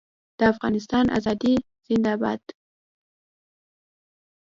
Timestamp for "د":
0.37-0.39